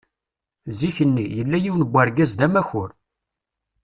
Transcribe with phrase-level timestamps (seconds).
[0.77, 2.89] Zik-nni, yella yiwen n urgaz d amakur.